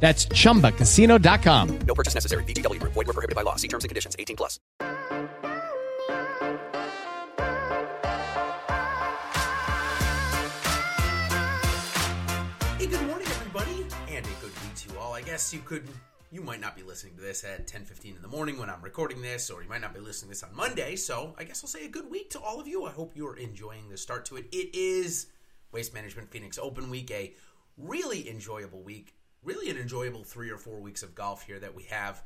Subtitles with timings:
[0.00, 1.78] That's chumbacasino.com.
[1.86, 2.44] No purchase necessary.
[2.44, 2.92] VGW Group.
[2.92, 3.56] Void were prohibited by law.
[3.56, 4.14] See terms and conditions.
[4.18, 4.60] 18 plus.
[12.78, 15.14] Hey, good morning, everybody, and a good week to you all.
[15.14, 15.88] I guess you could,
[16.30, 19.22] you might not be listening to this at 10:15 in the morning when I'm recording
[19.22, 20.96] this, or you might not be listening to this on Monday.
[20.96, 22.84] So I guess I'll say a good week to all of you.
[22.84, 24.46] I hope you are enjoying the start to it.
[24.52, 25.28] It is
[25.72, 27.34] Waste Management Phoenix Open Week, a
[27.78, 29.14] really enjoyable week,
[29.44, 32.22] really an enjoyable three or four weeks of golf here that we have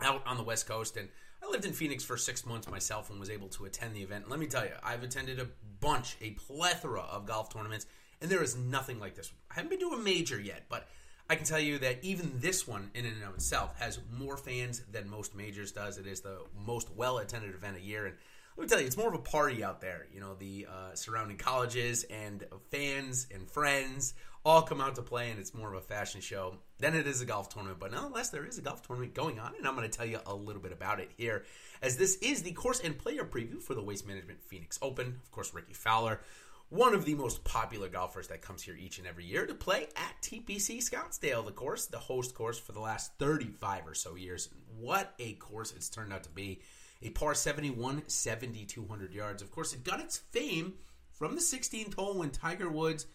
[0.00, 0.96] out on the West Coast.
[0.96, 1.08] And
[1.42, 4.24] I lived in Phoenix for six months myself and was able to attend the event.
[4.24, 5.48] And let me tell you, I've attended a
[5.80, 7.86] bunch, a plethora of golf tournaments,
[8.20, 9.32] and there is nothing like this.
[9.50, 10.88] I haven't been to a major yet, but
[11.28, 14.82] I can tell you that even this one, in and of itself, has more fans
[14.90, 15.98] than most majors does.
[15.98, 18.06] It is the most well attended event a year.
[18.06, 18.16] And
[18.56, 20.06] let me tell you, it's more of a party out there.
[20.12, 25.30] You know, the uh, surrounding colleges and fans and friends all come out to play,
[25.30, 27.80] and it's more of a fashion show than it is a golf tournament.
[27.80, 30.20] But nonetheless, there is a golf tournament going on, and I'm going to tell you
[30.26, 31.44] a little bit about it here,
[31.82, 35.18] as this is the course and player preview for the Waste Management Phoenix Open.
[35.22, 36.20] Of course, Rickie Fowler,
[36.68, 39.88] one of the most popular golfers that comes here each and every year to play
[39.96, 44.48] at TPC Scottsdale, the course, the host course for the last 35 or so years.
[44.78, 46.60] What a course it's turned out to be
[47.02, 49.42] a par 71, 7,200 yards.
[49.42, 50.74] Of course, it got its fame
[51.12, 53.06] from the 16th hole when Tiger Woods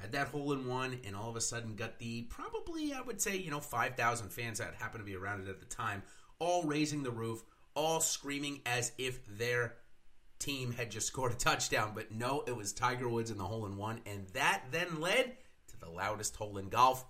[0.00, 3.20] had that hole in one and all of a sudden got the probably, I would
[3.20, 6.02] say, you know, 5,000 fans that happened to be around it at the time,
[6.38, 9.74] all raising the roof, all screaming as if their
[10.38, 11.92] team had just scored a touchdown.
[11.94, 14.00] But no, it was Tiger Woods in the hole in one.
[14.06, 15.36] And that then led
[15.68, 17.04] to the loudest hole in golf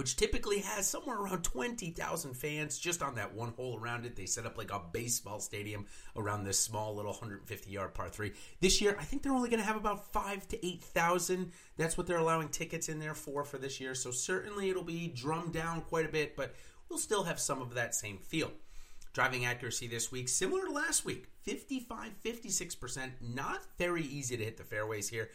[0.00, 4.16] which typically has somewhere around 20,000 fans just on that one hole around it.
[4.16, 5.84] They set up like a baseball stadium
[6.16, 8.32] around this small little 150 yard par 3.
[8.62, 11.52] This year, I think they're only going to have about 5 to 8,000.
[11.76, 13.94] That's what they're allowing tickets in there for for this year.
[13.94, 16.54] So certainly it'll be drummed down quite a bit, but
[16.88, 18.52] we'll still have some of that same feel.
[19.12, 23.10] Driving accuracy this week, similar to last week, 55 56%.
[23.20, 25.28] Not very easy to hit the fairways here.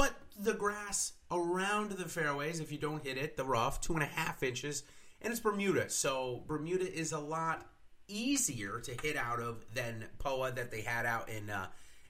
[0.00, 4.02] But the grass around the fairways, if you don't hit it, the rough, two and
[4.02, 4.82] a half inches,
[5.20, 5.90] and it's Bermuda.
[5.90, 7.66] So Bermuda is a lot
[8.08, 11.66] easier to hit out of than Poa that they had out in uh,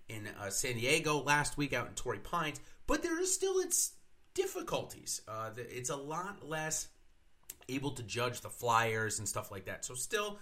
[0.09, 2.61] in uh, San Diego last week out in Torrey Pines.
[2.87, 3.95] But there is still its
[4.35, 5.23] difficulties.
[5.27, 6.87] Uh, it's a lot less
[7.69, 9.85] able to judge the flyers and stuff like that.
[9.85, 10.39] So still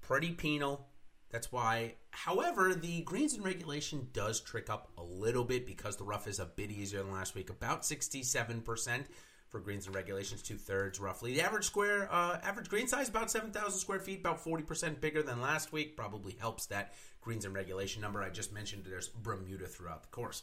[0.00, 0.86] pretty penal.
[1.30, 6.04] That's why, however, the greens and regulation does trick up a little bit because the
[6.04, 9.04] rough is a bit easier than last week, about 67%
[9.48, 11.34] for greens and regulations, two thirds roughly.
[11.34, 15.40] The average square, uh, average green size about 7,000 square feet, about 40% bigger than
[15.40, 15.96] last week.
[15.96, 18.84] Probably helps that greens and regulation number I just mentioned.
[18.86, 20.42] There's Bermuda throughout the course.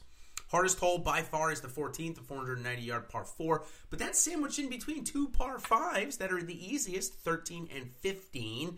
[0.49, 4.59] Hardest hole by far is the 14th, the 490 yard par 4, but that's sandwiched
[4.59, 8.77] in between two par 5s that are the easiest, 13 and 15.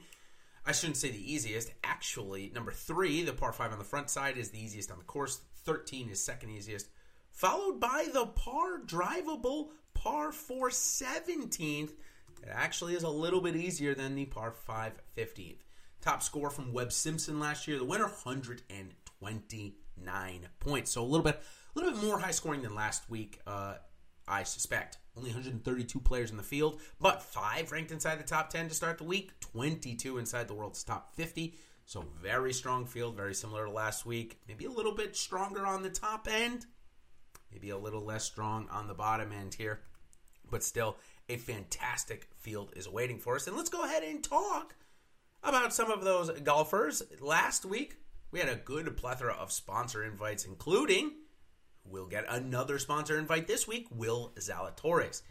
[0.68, 1.72] I shouldn't say the easiest.
[1.82, 5.06] Actually, number three, the par five on the front side, is the easiest on the
[5.06, 5.40] course.
[5.64, 6.90] 13 is second easiest.
[7.32, 11.92] Followed by the par drivable par 4 17th.
[12.44, 15.60] It actually is a little bit easier than the par 5 15th.
[16.02, 20.92] Top score from Webb Simpson last year, the winner 129 points.
[20.92, 21.42] So a little bit
[21.76, 23.76] a little bit more high scoring than last week, uh,
[24.28, 24.98] I suspect.
[25.18, 29.00] Only 132 players in the field, but five ranked inside the top 10 to start
[29.00, 31.56] the week, 22 inside the world's top 50.
[31.86, 34.40] So very strong field, very similar to last week.
[34.48, 36.68] Maybe a little bit stronger on the top end,
[37.52, 39.80] maybe a little less strong on the bottom end here,
[40.52, 40.98] but still
[41.30, 43.48] a fantastic field is waiting for us.
[43.48, 44.76] And let's go ahead and talk
[45.42, 47.02] about some of those golfers.
[47.20, 47.96] Last week,
[48.32, 51.14] we had a good plethora of sponsor invites, including
[51.90, 55.22] we'll get another sponsor invite this week, Will Zalatoris.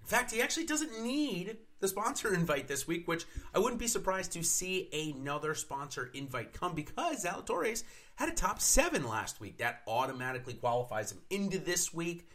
[0.00, 3.86] In fact, he actually doesn't need the sponsor invite this week, which I wouldn't be
[3.86, 7.84] surprised to see another sponsor invite come because Zalatoris
[8.16, 9.58] had a top seven last week.
[9.58, 12.28] That automatically qualifies him into this week.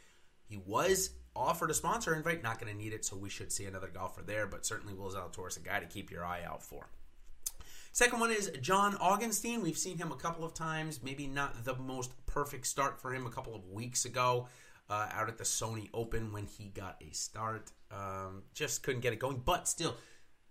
[0.46, 3.66] He was offered a sponsor invite, not going to need it, so we should see
[3.66, 6.90] another golfer there, but certainly Will Zalatoris, a guy to keep your eye out for.
[7.98, 9.64] Second one is John Augenstein.
[9.64, 13.26] We've seen him a couple of times, maybe not the most perfect start for him
[13.26, 14.48] a couple of weeks ago
[14.88, 17.72] uh, out at the Sony Open when he got a start.
[17.90, 19.96] Um, just couldn't get it going, but still,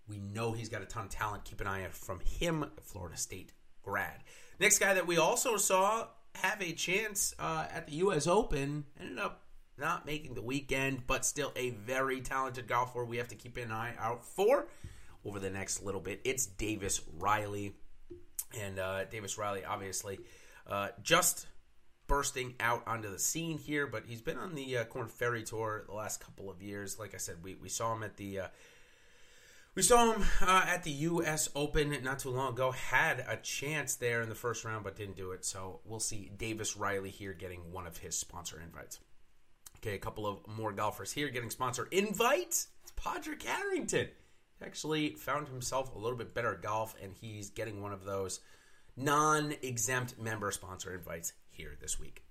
[0.09, 1.45] we know he's got a ton of talent.
[1.45, 4.25] Keep an eye out from him, Florida State grad.
[4.59, 8.27] Next guy that we also saw have a chance uh, at the U.S.
[8.27, 9.43] Open ended up
[9.77, 13.71] not making the weekend, but still a very talented golfer we have to keep an
[13.71, 14.67] eye out for
[15.27, 16.21] over the next little bit.
[16.23, 17.73] It's Davis Riley.
[18.57, 20.19] And uh, Davis Riley, obviously,
[20.65, 21.47] uh, just
[22.07, 25.83] bursting out onto the scene here, but he's been on the uh, Korn Ferry Tour
[25.85, 26.97] the last couple of years.
[26.97, 28.39] Like I said, we, we saw him at the.
[28.39, 28.47] Uh,
[29.75, 31.49] we saw him uh, at the U.S.
[31.55, 32.71] Open not too long ago.
[32.71, 35.45] Had a chance there in the first round, but didn't do it.
[35.45, 38.99] So we'll see Davis Riley here getting one of his sponsor invites.
[39.77, 42.69] Okay, a couple of more golfers here getting sponsor invites.
[42.81, 44.07] It's Padraig Harrington.
[44.59, 48.03] He actually found himself a little bit better at golf, and he's getting one of
[48.03, 48.39] those
[48.95, 52.23] non-exempt member sponsor invites here this week.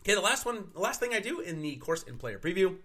[0.00, 2.76] Okay, the last one, the last thing I do in the course and player preview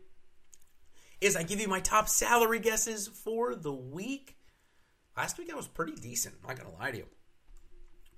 [1.19, 4.37] is I give you my top salary guesses for the week.
[5.17, 6.35] Last week I was pretty decent.
[6.41, 7.07] I'm not gonna lie to you.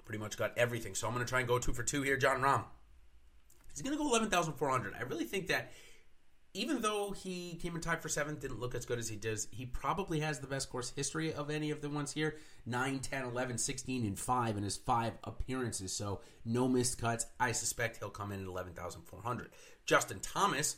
[0.03, 0.95] Pretty much got everything.
[0.95, 2.17] So I'm gonna try and go two for two here.
[2.17, 2.65] Jon Rahm.
[3.71, 4.95] He's gonna go eleven thousand four hundred.
[4.99, 5.71] I really think that
[6.59, 9.47] even though he came in tied for seventh, didn't look as good as he does,
[9.49, 12.35] he probably has the best course history of any of the ones here
[12.65, 15.93] 9, 10, 11, 16, and 5 in his five appearances.
[15.93, 17.25] So no missed cuts.
[17.39, 19.51] I suspect he'll come in at 11,400.
[19.85, 20.75] Justin Thomas,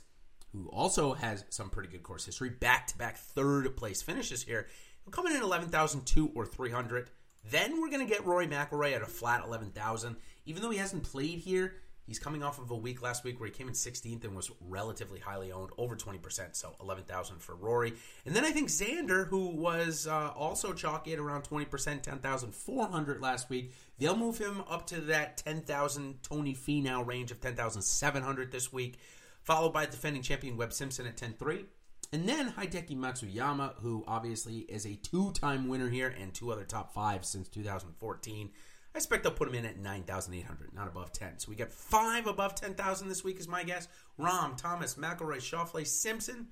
[0.52, 4.68] who also has some pretty good course history, back to back third place finishes here,
[5.04, 7.10] he'll come in at 11,002 or 300.
[7.50, 10.16] Then we're going to get Rory McIlroy at a flat 11,000.
[10.46, 11.74] Even though he hasn't played here,
[12.12, 14.52] He's coming off of a week last week where he came in 16th and was
[14.68, 17.94] relatively highly owned, over 20%, so 11,000 for Rory.
[18.26, 23.50] And then I think Xander, who was uh, also chalky at around 20%, 10,400 last
[23.50, 29.00] week, they'll move him up to that 10,000 Tony Finau range of 10,700 this week,
[29.42, 31.64] followed by defending champion Webb Simpson at 10.3.
[32.12, 36.94] And then Hideki Matsuyama, who obviously is a two-time winner here and two other top
[36.94, 38.50] five since 2014.
[38.94, 41.40] I expect they'll put him in at 9,800, not above 10.
[41.40, 43.88] So we got five above 10,000 this week, is my guess.
[44.20, 46.48] Rahm, Thomas, McIlroy, Schauffele, Simpson.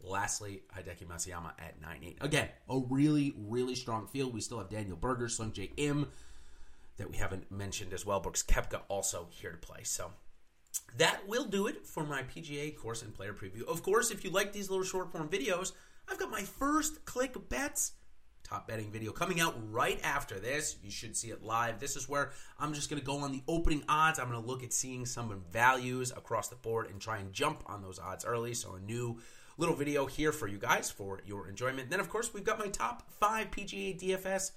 [0.00, 2.22] Lastly, Hideki Matsuyama at 9.8.
[2.22, 4.34] Again, a really, really strong field.
[4.34, 6.08] We still have Daniel Berger, Sungjae Im
[6.98, 8.20] that we haven't mentioned as well.
[8.20, 9.80] Brooks Koepka also here to play.
[9.82, 10.12] So
[10.98, 13.62] that will do it for my PGA course and player preview.
[13.66, 15.72] Of course, if you like these little short form videos,
[16.08, 17.92] I've got my first click bets
[18.48, 20.76] top betting video coming out right after this.
[20.82, 21.78] You should see it live.
[21.78, 24.18] This is where I'm just going to go on the opening odds.
[24.18, 27.62] I'm going to look at seeing some values across the board and try and jump
[27.66, 28.54] on those odds early.
[28.54, 29.18] So a new
[29.58, 31.90] little video here for you guys for your enjoyment.
[31.90, 34.52] Then of course we've got my top five PGA DFS.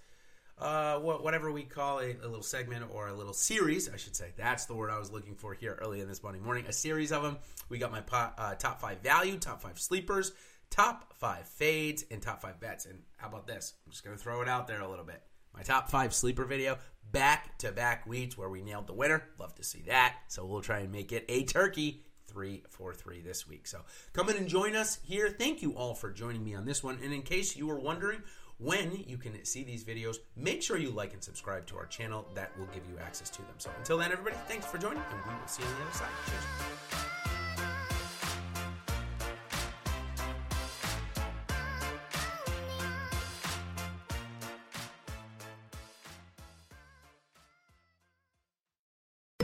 [0.58, 4.28] Uh, whatever we call a, a, little segment or a little series, I should say.
[4.38, 6.68] That's the word I was looking for here early in this Monday morning.
[6.68, 7.40] A series of them.
[7.70, 10.34] We got my po- uh, top five value, top five sleepers,
[10.72, 12.88] top five fades and top five bets.
[12.88, 13.76] And how about this?
[13.86, 15.22] I'm just going to throw it out there a little bit.
[15.54, 16.80] My top five sleeper video,
[17.12, 19.24] back to back weeks where we nailed the winner.
[19.38, 20.16] Love to see that.
[20.30, 23.68] So we'll try and make it a turkey three four three this week.
[23.68, 23.82] So
[24.14, 25.30] come in and join us here.
[25.30, 26.98] Thank you all for joining me on this one.
[27.04, 28.24] And in case you were wondering
[28.60, 32.26] when you can see these videos, make sure you like and subscribe to our channel.
[32.34, 33.56] That will give you access to them.
[33.58, 35.98] So until then, everybody, thanks for joining, and we will see you on the other
[35.98, 36.10] side.
[36.28, 37.11] Cheers.